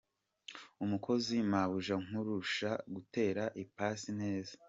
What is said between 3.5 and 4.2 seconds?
ipasi